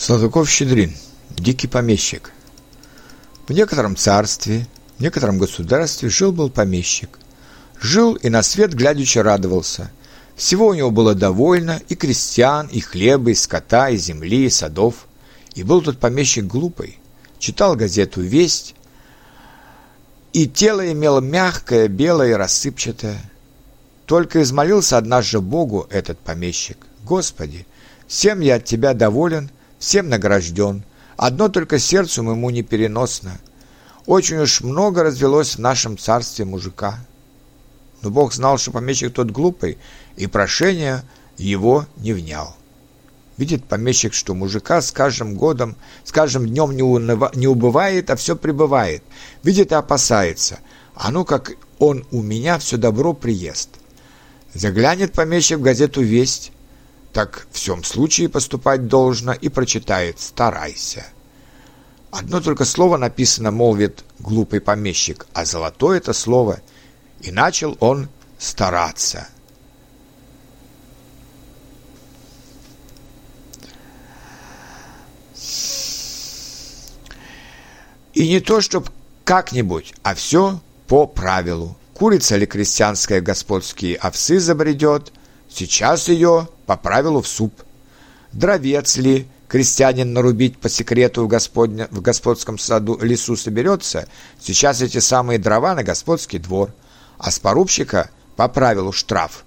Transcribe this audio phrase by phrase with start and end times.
[0.00, 0.94] Салтыков-Щедрин,
[1.28, 2.32] дикий помещик.
[3.46, 4.66] В некотором царстве,
[4.96, 7.18] в некотором государстве жил-был помещик.
[7.78, 9.90] Жил и на свет глядячи радовался.
[10.36, 15.06] Всего у него было довольно и крестьян, и хлеба, и скота, и земли, и садов.
[15.54, 16.98] И был тот помещик глупый.
[17.38, 18.74] Читал газету «Весть»,
[20.32, 23.20] и тело имело мягкое, белое и рассыпчатое.
[24.06, 26.86] Только измолился однажды Богу этот помещик.
[27.04, 27.66] «Господи,
[28.06, 30.84] всем я от Тебя доволен, всем награжден.
[31.16, 33.40] Одно только сердцу ему непереносно.
[34.06, 37.00] Очень уж много развелось в нашем царстве мужика.
[38.02, 39.78] Но Бог знал, что помещик тот глупый,
[40.16, 41.02] и прошение
[41.36, 42.56] его не внял.
[43.36, 48.16] Видит помещик, что мужика с каждым годом, с каждым днем не, уныва, не убывает, а
[48.16, 49.02] все прибывает.
[49.42, 50.60] Видит и опасается.
[50.94, 53.70] А ну, как он у меня все добро приест.
[54.52, 56.52] Заглянет помещик в газету «Весть»,
[57.12, 61.06] так в всем случае поступать должно и прочитает «старайся».
[62.10, 66.60] Одно только слово написано, молвит глупый помещик, а золотое это слово,
[67.20, 68.08] и начал он
[68.38, 69.28] стараться.
[78.12, 78.90] И не то, чтоб
[79.24, 81.76] как-нибудь, а все по правилу.
[81.94, 85.12] Курица ли крестьянская господские овсы забредет,
[85.52, 87.52] сейчас ее по правилу в суп.
[88.32, 94.08] Дровец ли крестьянин нарубить по секрету в, господня, в господском саду лесу соберется,
[94.40, 96.72] сейчас эти самые дрова на господский двор,
[97.18, 99.44] а с порубщика по правилу штраф.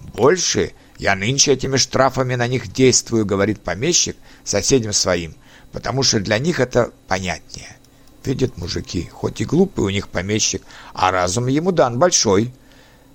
[0.00, 5.36] Больше я нынче этими штрафами на них действую, говорит помещик соседям своим,
[5.72, 7.76] потому что для них это понятнее.
[8.24, 10.62] Видят мужики, хоть и глупый у них помещик,
[10.94, 12.52] а разум ему дан большой.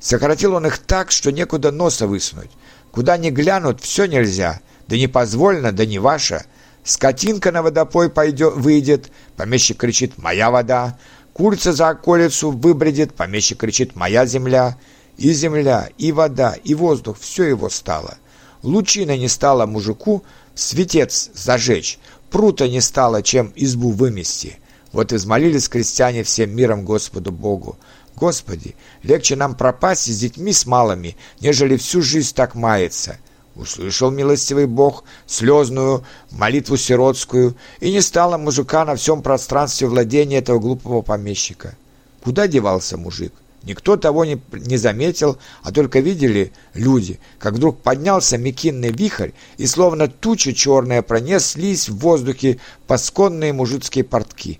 [0.02, 2.50] Сократил он их так, что некуда носа высунуть.
[2.92, 4.60] Куда ни глянут, все нельзя.
[4.88, 6.44] Да не позволено, да не ваше.
[6.84, 10.98] Скотинка на водопой пойдет, выйдет, помещик кричит «Моя вода».
[11.34, 14.78] Курица за околицу выбредет, помещик кричит «Моя земля».
[15.18, 18.18] И земля, и вода, и воздух, все его стало.
[18.64, 20.24] Лучина не стала мужику
[20.56, 22.00] светец зажечь,
[22.32, 24.58] прута не стало, чем избу вымести.
[24.92, 27.78] Вот измолились крестьяне всем миром Господу Богу.
[28.16, 33.18] Господи, легче нам пропасть с детьми с малыми, нежели всю жизнь так мается.
[33.56, 40.60] Услышал милостивый Бог слезную молитву сиротскую, и не стало мужика на всем пространстве владения этого
[40.60, 41.76] глупого помещика.
[42.24, 43.34] Куда девался мужик?
[43.64, 49.68] Никто того не, не заметил, а только видели люди, как вдруг поднялся мекинный вихрь, и
[49.68, 54.60] словно туча черная пронеслись в воздухе пасконные мужицкие портки.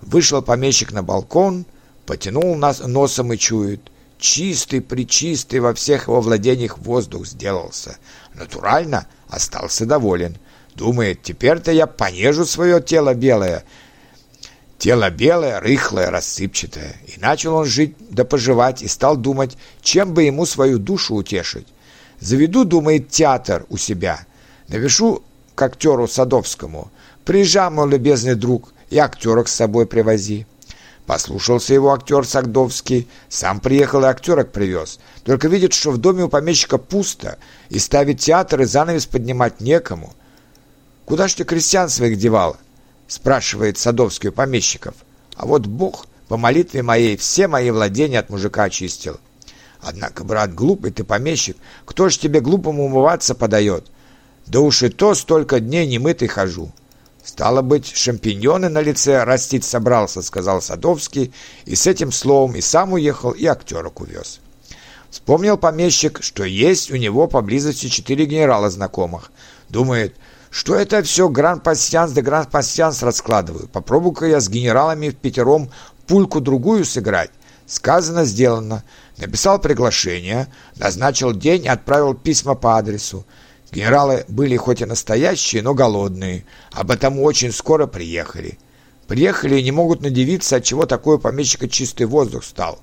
[0.00, 1.66] Вышел помещик на балкон,
[2.06, 3.80] потянул нас носом и чует.
[4.18, 7.98] Чистый, причистый во всех его владениях воздух сделался.
[8.34, 10.36] Натурально остался доволен.
[10.74, 13.64] Думает, теперь-то я понежу свое тело белое.
[14.78, 16.96] Тело белое, рыхлое, рассыпчатое.
[17.06, 21.66] И начал он жить да поживать, и стал думать, чем бы ему свою душу утешить.
[22.20, 24.26] Заведу, думает, театр у себя.
[24.68, 25.22] Напишу
[25.54, 26.90] к актеру Садовскому.
[27.24, 30.46] Приезжай, мой любезный друг, и актерок с собой привози.
[31.06, 34.98] Послушался его актер Сагдовский, сам приехал и актерок привез.
[35.24, 40.14] Только видит, что в доме у помещика пусто, и ставить театр и занавес поднимать некому.
[41.04, 42.56] «Куда ж ты крестьян своих девал?»—
[43.06, 44.96] спрашивает Садовский у помещиков.
[45.36, 49.20] «А вот Бог по молитве моей все мои владения от мужика очистил.
[49.80, 53.86] Однако, брат, глупый ты помещик, кто ж тебе глупому умываться подает?
[54.46, 56.72] Да уж и то столько дней немытый хожу».
[57.26, 62.92] «Стало быть, шампиньоны на лице растить собрался»,— сказал Садовский, и с этим словом и сам
[62.92, 64.38] уехал, и актерок увез.
[65.10, 69.32] Вспомнил помещик, что есть у него поблизости четыре генерала знакомых.
[69.68, 70.14] Думает,
[70.50, 73.66] что это все гран-пассианс да гран-пассианс раскладываю.
[73.66, 75.68] Попробую-ка я с генералами в пятером
[76.06, 77.32] пульку-другую сыграть.
[77.66, 78.84] Сказано, сделано.
[79.16, 83.26] Написал приглашение, назначил день отправил письма по адресу.
[83.72, 88.58] Генералы были хоть и настоящие, но голодные, а потому очень скоро приехали.
[89.06, 92.80] Приехали и не могут надевиться, от чего такой помещика чистый воздух стал.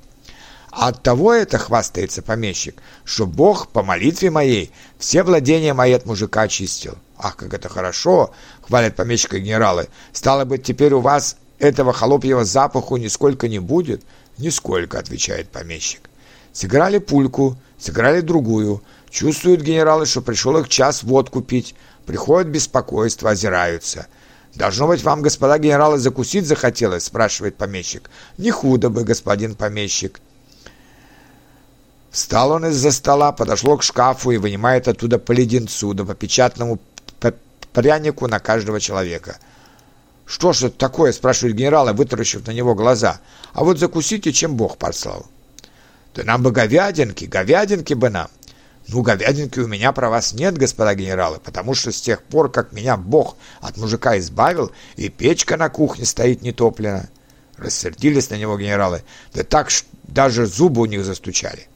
[0.71, 6.06] А от того это хвастается помещик, что Бог по молитве моей все владения мои от
[6.06, 6.97] мужика очистил.
[7.18, 8.31] Ах, как это хорошо,
[8.62, 9.88] хвалят помещика генералы.
[10.13, 14.03] Стало быть, теперь у вас этого холопьего запаху нисколько не будет?
[14.39, 16.09] Нисколько, отвечает помещик.
[16.53, 18.81] Сыграли пульку, сыграли другую,
[19.13, 21.75] Чувствуют генералы, что пришел их час водку пить.
[22.07, 24.07] Приходят беспокойство, озираются.
[24.56, 28.10] «Должно быть, вам, господа генералы, закусить захотелось?»– спрашивает помещик.
[28.39, 30.19] «Не худо бы, господин помещик».
[32.10, 36.80] Встал он из-за стола, подошло к шкафу и вынимает оттуда по леденцу, да по печатному
[37.71, 39.38] прянику на каждого человека.
[40.25, 43.19] «Что ж это такое?»– спрашивает генерал, вытаращив на него глаза.
[43.54, 45.27] «А вот закусите, чем Бог послал».
[46.16, 48.30] «Да нам бы говядинки, говядинки бы нам».
[48.88, 52.74] «Ну, говядинки у меня про вас нет, господа генералы, потому что с тех пор, как
[52.74, 57.09] меня Бог от мужика избавил, и печка на кухне стоит нетоплена».
[57.57, 59.03] Рассердились на него генералы,
[59.33, 59.69] да так
[60.03, 61.68] даже зубы у них застучали.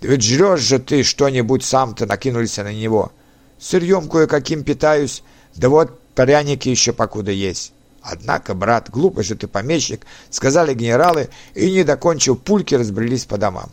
[0.00, 3.12] «Да ведь жрешь же ты что-нибудь сам-то!» накинулись на него.
[3.58, 5.22] «Сырьем кое-каким питаюсь,
[5.54, 7.72] да вот пряники еще покуда есть».
[8.08, 13.68] Однако, брат, глупый же ты помещик, сказали генералы, и, не докончил пульки, разбрелись по домам.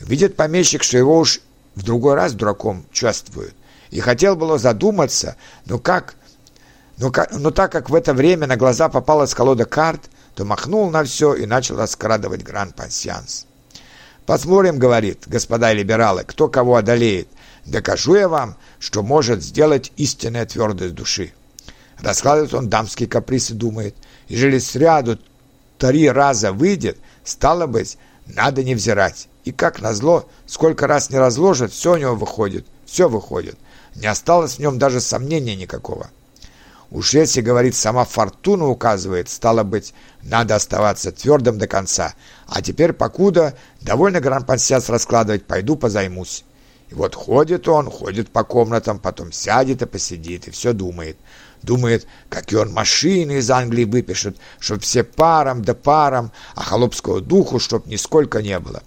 [0.00, 1.40] Видит помещик, что его уж
[1.74, 3.54] в другой раз дураком чувствуют.
[3.90, 5.36] И хотел было задуматься,
[5.66, 6.16] но как...
[6.96, 10.02] Но, как, но так как в это время на глаза попалась колода карт,
[10.36, 13.46] то махнул на все и начал раскрадывать гран-пансианс.
[14.26, 17.28] «Посмотрим,— говорит, господа либералы,— кто кого одолеет.
[17.66, 21.32] Докажу я вам, что может сделать истинная твердость души».
[21.98, 23.96] Раскладывает он дамские каприсы, думает.
[24.28, 25.18] Ежели сряду
[25.78, 29.28] три раза выйдет, стало быть, надо не взирать.
[29.44, 33.58] И как назло, сколько раз не разложит, все у него выходит, все выходит.
[33.94, 36.10] Не осталось в нем даже сомнения никакого.
[36.90, 42.14] Уж если, говорит, сама фортуна указывает, стало быть, надо оставаться твердым до конца.
[42.46, 46.44] А теперь, покуда, довольно гран-пансиас раскладывать, пойду позаймусь.
[46.90, 51.16] И вот ходит он, ходит по комнатам, потом сядет и посидит, и все думает.
[51.62, 57.58] Думает, какие он машины из Англии выпишет, чтоб все паром да паром, а холопского духу
[57.58, 58.82] чтоб нисколько не было.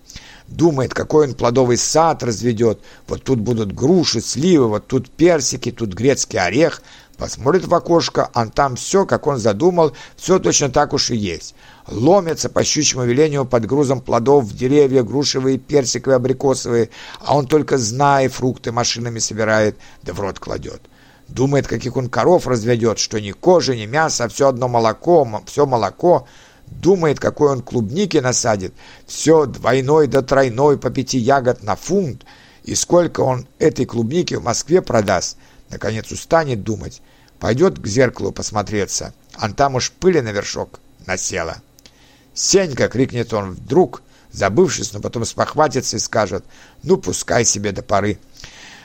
[0.47, 2.79] Думает, какой он плодовый сад разведет.
[3.07, 6.81] Вот тут будут груши, сливы, вот тут персики, тут грецкий орех,
[7.17, 11.55] Посмотрит в окошко, а там все, как он задумал, все точно так уж и есть.
[11.87, 17.79] Ломятся по щучьему велению под грузом плодов в деревья, грушевые, персиковые, абрикосовые, а он только
[17.79, 20.81] зная фрукты машинами собирает, да в рот кладет.
[21.27, 26.27] Думает, каких он коров разведет, что ни кожи, ни а все одно молоко, все молоко.
[26.67, 28.73] Думает, какой он клубники насадит,
[29.05, 32.25] все двойной да тройной по пяти ягод на фунт,
[32.63, 35.37] и сколько он этой клубники в Москве продаст.
[35.69, 37.01] Наконец устанет думать,
[37.39, 41.57] пойдет к зеркалу посмотреться, а там уж пыли на вершок насела.
[42.33, 46.45] «Сенька!»— крикнет он вдруг, забывшись, но потом спохватится и скажет,
[46.83, 48.19] «Ну, пускай себе до поры.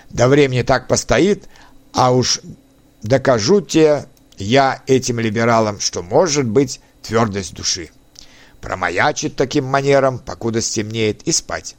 [0.09, 1.45] До времени так постоит,
[1.93, 2.41] а уж
[3.03, 4.07] докажу тебе
[4.39, 7.91] я этим либералам, что может быть твердость души.
[8.61, 11.77] Промаячит таким манером, покуда стемнеет, и спать.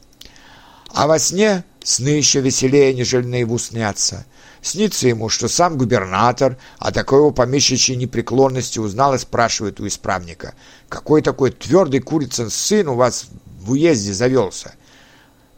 [0.89, 4.25] А во сне сны еще веселее, нежели наяву снятся.
[4.61, 10.55] Снится ему, что сам губернатор о такой его помещичьей непреклонности узнал и спрашивает у исправника,
[10.87, 13.25] какой такой твердый курицын сын у вас
[13.59, 14.75] в уезде завелся.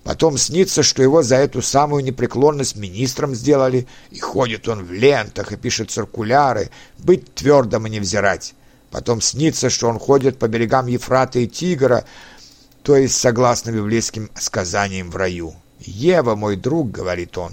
[0.04, 5.52] Потом снится, что его за эту самую непреклонность министром сделали, и ходит он в лентах
[5.52, 6.70] и пишет циркуляры,
[7.00, 8.54] быть твердым и не взирать.
[8.95, 12.06] Потом снится, что он ходит по берегам Ефрата и Тигра,
[12.81, 15.53] то есть согласно библейским сказаниям в раю.
[15.81, 17.51] «Ева, мой друг»,— говорит он,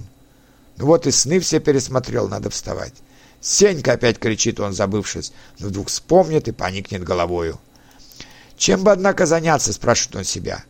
[0.77, 2.95] ну вот и сны все пересмотрел, надо вставать.
[3.41, 7.59] «Сенька!»— опять кричит он, забывшись, но вдруг вспомнит и поникнет головою.
[8.57, 10.63] «Чем бы, однако, заняться?»— спрашивает он себя.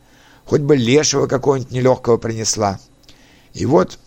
[0.46, 2.80] «Хоть бы лешего какого-нибудь нелегкого принесла».
[3.52, 3.98] И вот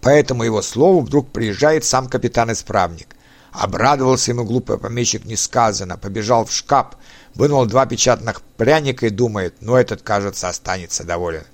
[0.00, 3.17] по этому его слову вдруг приезжает сам капитан-исправник.
[3.52, 6.88] Обрадовался ему глупый помещик несказанно, побежал в шкаф,
[7.34, 11.44] вынул два печатных пряника и думает, ну этот, кажется, останется доволен.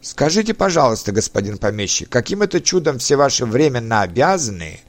[0.00, 4.80] Скажите, пожалуйста, господин помещик, каким это чудом все ваши временно обязанные,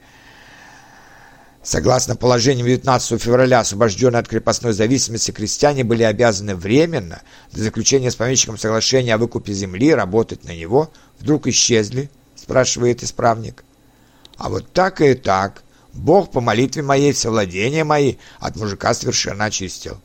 [1.62, 7.20] согласно положениям 19 февраля, освобожденные от крепостной зависимости, крестьяне были обязаны временно,
[7.52, 13.64] до заключения с помещиком соглашения о выкупе земли, работать на него, вдруг исчезли, спрашивает исправник.
[14.36, 15.62] А вот так и так.
[15.98, 20.00] Бог по молитве моей все владения мои от мужика совершенно очистил.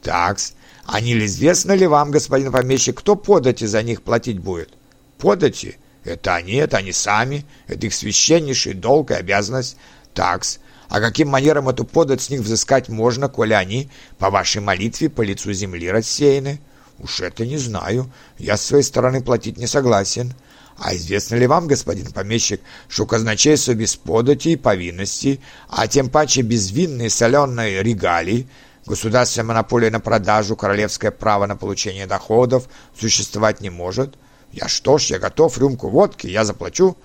[0.00, 4.70] Такс, а не известно ли вам, господин помещик, кто подати за них платить будет?
[5.18, 5.78] Подати?
[6.04, 9.76] Это они, это они сами, это их священнейший долг и обязанность.
[10.14, 10.58] Такс.
[10.88, 15.22] А каким манером эту подать с них взыскать можно, коли они по вашей молитве по
[15.22, 16.60] лицу земли рассеяны?
[16.98, 18.12] Уж это не знаю.
[18.38, 20.34] Я с своей стороны платить не согласен.
[20.78, 26.42] А известно ли вам, господин помещик, что казначейство без подати и повинности, а тем паче
[26.42, 28.48] безвинные соленые регалии,
[28.84, 34.16] Государственная монополия на продажу, королевское право на получение доходов существовать не может.
[34.50, 36.96] Я что ж, я готов, рюмку водки, я заплачу.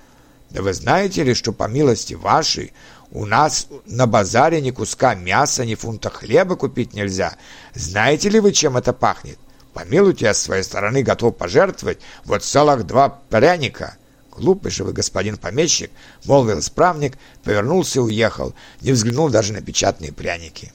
[0.50, 2.74] Да вы знаете ли, что по милости вашей
[3.12, 7.36] у нас на базаре ни куска мяса, ни фунта хлеба купить нельзя.
[7.76, 9.38] Знаете ли вы, чем это пахнет?
[9.78, 13.98] Помилуйте, я с своей стороны готов пожертвовать вот целых два пряника.
[14.32, 15.92] Глупый же вы, господин помещик,
[16.26, 20.74] молвил исправник, повернулся и уехал, не взглянул даже на печатные пряники.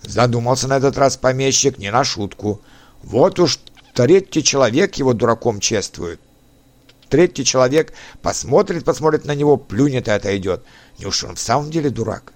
[0.00, 2.62] Задумался на этот раз помещик не на шутку.
[3.02, 3.58] Вот уж
[3.92, 6.18] третий человек его дураком чествует.
[7.10, 10.64] Третий человек посмотрит, посмотрит на него, плюнет и отойдет.
[10.98, 12.32] Неужто он в самом деле дурак?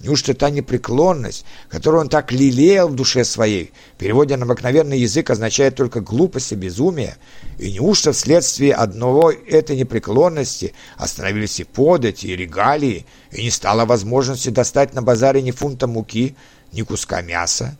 [0.00, 5.74] Неужто та непреклонность, которую он так лелеял в душе своей, переводя на обыкновенный язык, означает
[5.74, 7.16] только глупость и безумие?
[7.58, 14.50] И неужто вследствие одного этой непреклонности остановились и подати, и регалии, и не стало возможности
[14.50, 16.36] достать на базаре ни фунта муки,
[16.72, 17.76] ни куска мяса?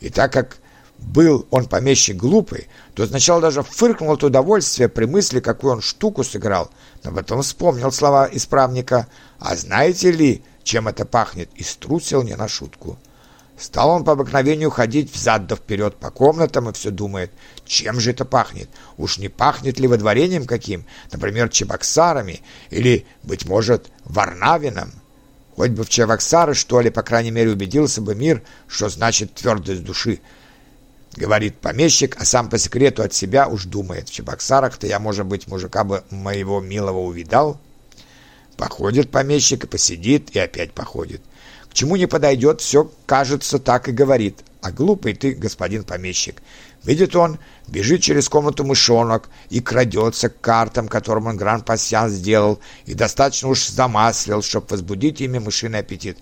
[0.00, 0.58] И так как
[0.98, 6.22] был он помещик глупый, то сначала даже фыркнул от удовольствия при мысли, какую он штуку
[6.22, 6.70] сыграл,
[7.02, 9.08] но потом вспомнил слова исправника
[9.38, 12.98] «А знаете ли, чем это пахнет?» и струсил не на шутку.
[13.56, 17.32] Стал он по обыкновению ходить взад да вперед по комнатам и все думает,
[17.64, 18.68] чем же это пахнет?
[18.98, 24.92] Уж не пахнет ли водворением каким, например, чебоксарами или, быть может, варнавином?
[25.54, 29.84] Хоть бы в чебоксары, что ли, по крайней мере, убедился бы мир, что значит твердость
[29.84, 30.20] души,
[31.16, 34.08] Говорит помещик, а сам по секрету от себя уж думает.
[34.08, 37.58] В Чебоксарах-то я, может быть, мужика бы моего милого увидал.
[38.56, 41.20] Походит помещик и посидит, и опять походит.
[41.70, 44.40] К чему не подойдет, все, кажется, так и говорит.
[44.62, 46.42] А глупый ты, господин помещик.
[46.82, 52.94] Видит он, бежит через комнату мышонок и крадется к картам, которым он гран-пассиан сделал, и
[52.94, 56.18] достаточно уж замаслил, чтобы возбудить ими мышиный аппетит.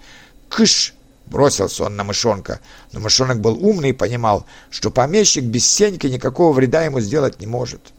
[0.49, 0.95] Кыш!
[1.27, 2.61] Бросился он на мышонка,
[2.93, 7.47] но мышонок был умный и понимал, что помещик без Сеньки никакого вреда ему сделать не
[7.47, 7.95] может.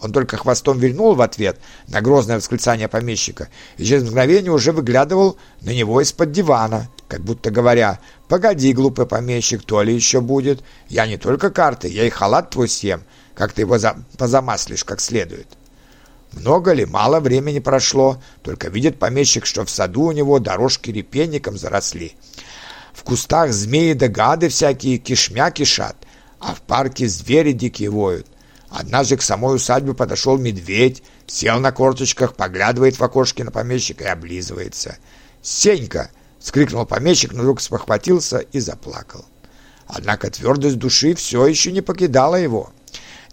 [0.00, 5.36] Он только хвостом вильнул в ответ на грозное восклицание помещика и через мгновение уже выглядывал
[5.60, 10.62] на него из-под дивана, как будто говоря, «Погоди, глупый помещик, то ли еще будет.
[10.88, 13.02] Я не только карты, я и халат твой съем,
[13.34, 13.96] как ты его за...
[14.16, 15.48] позамаслишь как следует».
[16.32, 21.58] Много ли, мало времени прошло, только видит помещик, что в саду у него дорожки репейником
[21.58, 22.14] заросли.
[22.94, 25.96] В кустах змеи да гады всякие кишмя кишат,
[26.38, 28.26] а в парке звери дикие воют.
[28.70, 34.08] Однажды к самой усадьбе подошел медведь, сел на корточках, поглядывает в окошке на помещика и
[34.08, 34.96] облизывается.
[35.42, 36.10] «Сенька!»—
[36.40, 39.24] скрикнул помещик, но вдруг спохватился и заплакал.
[39.88, 42.72] Однако твердость души все еще не покидала его.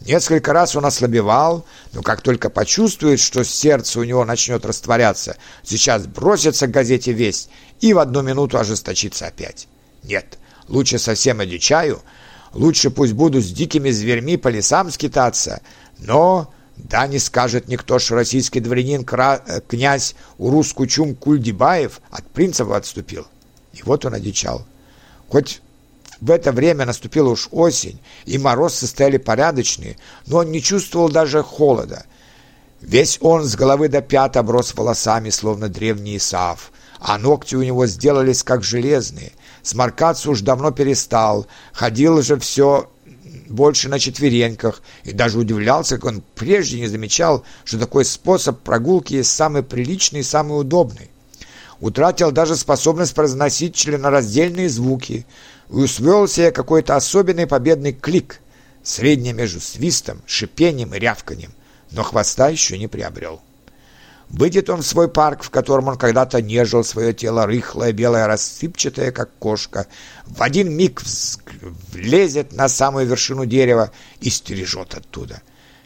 [0.02, 6.08] Несколько раз он ослабевал, но как только почувствует, что сердце у него начнет растворяться, сейчас
[6.08, 9.68] бросится к газете «Весть» и в одну минуту ожесточится опять.
[10.04, 12.02] Нет, лучше совсем одичаю,
[12.54, 15.62] лучше пусть буду с дикими зверьми по лесам скитаться,
[16.00, 16.52] но...
[16.78, 19.42] Да не скажет никто, что российский дворянин кра...
[19.48, 23.26] Э, князь Урус Кучум Кульдибаев от принцев отступил.
[23.74, 24.64] И вот он одичал.
[25.28, 25.62] Хоть
[26.22, 31.44] в это время наступила уж осень, и морозы стояли порядочные, но он не чувствовал даже
[31.44, 32.06] холода.
[32.82, 37.86] Весь он с головы до пят оброс волосами, словно древний Исаав, а ногти у него
[37.88, 39.32] сделались как железные.
[39.64, 42.90] Сморкаться уж давно перестал, ходил же все
[43.50, 49.16] больше на четвереньках и даже удивлялся, как он прежде не замечал, что такой способ прогулки
[49.16, 51.10] есть самый приличный и самый удобный.
[51.80, 55.26] Утратил даже способность произносить членораздельные звуки,
[55.70, 58.40] и усвоил себе какой-то особенный победный клик,
[58.84, 61.52] средний между свистом, шипением и рявканием,
[61.92, 63.42] но хвоста еще не приобрел.
[64.30, 69.12] Выйдет он в свой парк, в котором он когда-то нежил свое тело рыхлое, белое, рассыпчатое,
[69.12, 69.88] как кошка,
[70.26, 71.02] в один миг
[71.92, 75.42] влезет на самую вершину дерева и стережет оттуда.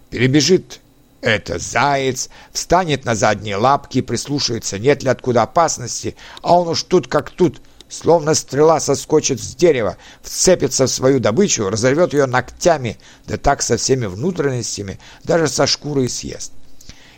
[0.10, 0.80] Перебежит
[1.22, 7.08] это заяц, встанет на задние лапки, прислушается, нет ли откуда опасности, а он уж тут
[7.08, 13.38] как тут, словно стрела соскочит с дерева, вцепится в свою добычу, разорвет ее ногтями, да
[13.38, 16.54] так со всеми внутренностями, даже со шкурой съест.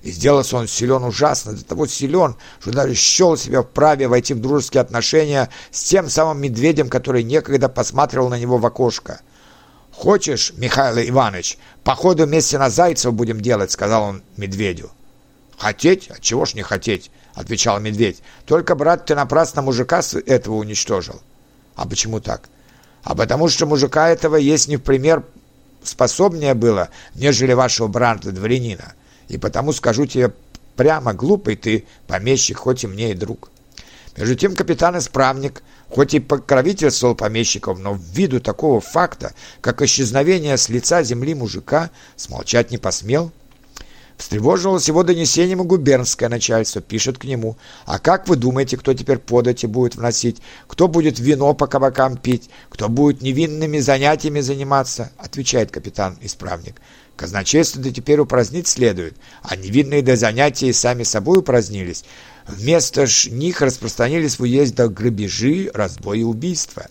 [0.03, 4.41] И сделался он силен ужасно, до того силен, что даже счел себя вправе войти в
[4.41, 9.21] дружеские отношения с тем самым медведем, который некогда посматривал на него в окошко.
[9.93, 14.91] «Хочешь, Михаил Иванович, походу вместе на Зайцев будем делать»,— сказал он медведю.
[15.57, 16.09] «Хотеть?
[16.11, 18.21] А чего ж не хотеть?»— отвечал медведь.
[18.45, 21.21] «Только, брат, ты напрасно мужика этого уничтожил».
[21.75, 22.49] «А почему так?»
[23.03, 25.23] «А потому что мужика этого есть не в пример
[25.81, 28.95] способнее было, нежели вашего брата-дворянина.
[29.27, 30.33] И потому скажу тебе
[30.75, 33.49] прямо, глупый ты, помещик, хоть и мне и друг».
[34.15, 40.69] Между тем капитан-исправник, хоть и покровительствовал помещиков, но в виду такого факта, как исчезновение с
[40.69, 43.31] лица земли мужика, смолчать не посмел–
[44.17, 47.57] Встревожилось его донесением и губернское начальство, пишет к нему.
[47.85, 50.41] А как вы думаете, кто теперь подати будет вносить?
[50.67, 52.49] Кто будет вино по кабакам пить?
[52.69, 55.11] Кто будет невинными занятиями заниматься?
[55.17, 56.75] Отвечает капитан-исправник.
[57.15, 62.03] Казначейство-то теперь упразднить следует, а невинные до занятий сами собой упразднились.
[62.47, 66.87] Вместо ж них распространились в уезде грабежи, разбои и убийства.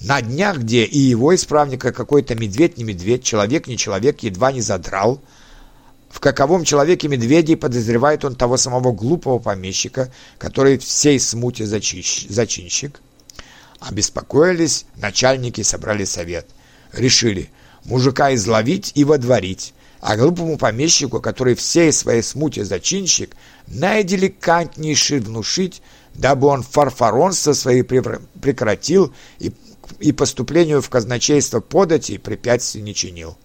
[0.00, 4.60] На днях, где и его исправника какой-то медведь не медведь, человек не человек, едва не
[4.60, 5.20] задрал,
[6.08, 13.00] в каковом человеке медведей подозревает он того самого глупого помещика, который всей смуте зачинщик.
[13.80, 16.46] Обеспокоились, начальники собрали совет.
[16.92, 17.50] Решили
[17.88, 23.34] мужика изловить и водворить, а глупому помещику, который всей своей смуте зачинщик,
[23.66, 25.82] наиделикатнейший внушить,
[26.14, 29.52] дабы он фарфаронство свои прекратил и
[30.00, 33.36] и поступлению в казначейство подати препятствий не чинил.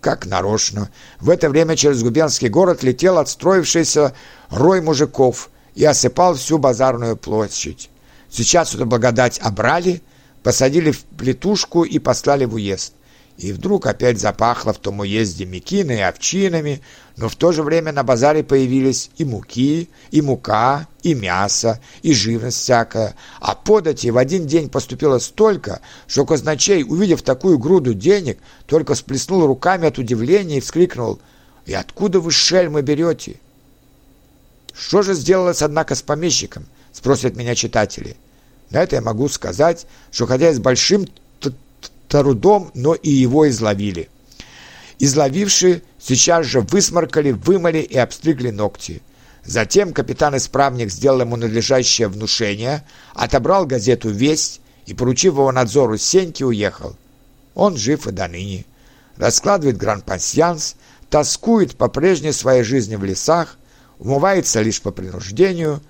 [0.00, 0.90] Как нарочно.
[1.20, 4.14] В это время через губернский город летел отстроившийся
[4.50, 7.88] рой мужиков и осыпал всю базарную площадь.
[8.30, 10.02] Сейчас эту благодать обрали,
[10.42, 12.94] посадили в плетушку и послали в уезд.
[13.38, 16.82] И вдруг опять запахло в том уезде мекиной и овчинами,
[17.16, 22.12] но в то же время на базаре появились и муки, и мука, и мясо, и
[22.12, 23.14] живность всякая.
[23.40, 29.46] А подати в один день поступило столько, что казначей, увидев такую груду денег, только сплеснул
[29.46, 31.18] руками от удивления и вскрикнул
[31.64, 33.40] «И откуда вы, шельмы, берете?»
[34.74, 38.16] «Что же сделалось, однако, с помещиком?»– спросят меня читатели.
[38.70, 41.06] На это я могу сказать, что хотя и с большим
[42.20, 44.10] трудом, но и его изловили.
[44.98, 49.00] Изловившие сейчас же высморкали, вымыли и обстригли ногти.
[49.44, 56.96] Затем капитан-исправник сделал ему надлежащее внушение, отобрал газету «Весть» и, поручив его надзору Сеньки, уехал.
[57.54, 58.66] Он жив и до ныне.
[59.16, 60.76] Раскладывает гран-пансьянс,
[61.08, 63.56] тоскует по прежней своей жизни в лесах,
[63.98, 65.82] умывается лишь по принуждению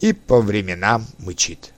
[0.00, 1.72] и по временам мычит.